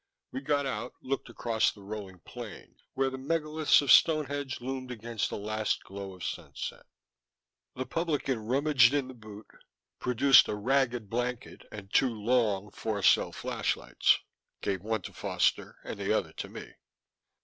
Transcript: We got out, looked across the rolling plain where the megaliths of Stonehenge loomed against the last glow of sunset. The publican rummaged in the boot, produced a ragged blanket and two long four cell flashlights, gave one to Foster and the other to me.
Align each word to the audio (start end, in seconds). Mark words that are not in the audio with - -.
We 0.31 0.41
got 0.41 0.65
out, 0.65 0.95
looked 1.03 1.29
across 1.29 1.71
the 1.71 1.83
rolling 1.83 2.21
plain 2.21 2.75
where 2.95 3.11
the 3.11 3.19
megaliths 3.19 3.83
of 3.83 3.91
Stonehenge 3.91 4.59
loomed 4.59 4.89
against 4.89 5.29
the 5.29 5.37
last 5.37 5.83
glow 5.83 6.15
of 6.15 6.23
sunset. 6.23 6.87
The 7.75 7.85
publican 7.85 8.39
rummaged 8.39 8.95
in 8.95 9.07
the 9.07 9.13
boot, 9.13 9.45
produced 9.99 10.47
a 10.47 10.55
ragged 10.55 11.07
blanket 11.07 11.67
and 11.71 11.93
two 11.93 12.09
long 12.15 12.71
four 12.71 13.03
cell 13.03 13.31
flashlights, 13.31 14.17
gave 14.61 14.81
one 14.81 15.03
to 15.03 15.13
Foster 15.13 15.77
and 15.83 15.99
the 15.99 16.11
other 16.17 16.33
to 16.33 16.49
me. 16.49 16.73